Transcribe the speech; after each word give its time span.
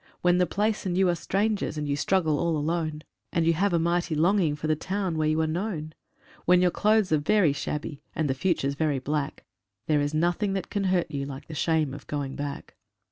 When 0.23 0.39
the 0.39 0.47
place 0.47 0.87
and 0.87 0.97
you 0.97 1.09
are 1.09 1.13
strangers 1.15 1.77
and 1.77 1.87
you 1.87 1.95
struggle 1.95 2.39
all 2.39 2.57
alone, 2.57 3.03
And 3.31 3.45
you 3.45 3.53
have 3.53 3.71
a 3.71 3.77
mighty 3.77 4.15
longing 4.15 4.55
for 4.55 4.65
the 4.65 4.75
town 4.75 5.15
where 5.15 5.27
you 5.27 5.39
are 5.41 5.45
known; 5.45 5.93
When 6.45 6.59
your 6.59 6.71
clothes 6.71 7.11
are 7.11 7.19
very 7.19 7.53
shabby 7.53 8.01
and 8.15 8.27
the 8.27 8.33
future's 8.33 8.73
very 8.73 8.97
black, 8.97 9.45
There 9.85 10.01
is 10.01 10.15
nothing 10.15 10.53
that 10.53 10.71
can 10.71 10.85
hurt 10.85 11.11
you 11.11 11.27
like 11.27 11.47
the 11.47 11.53
shame 11.53 11.93
of 11.93 12.07
going 12.07 12.35
back. 12.35 12.77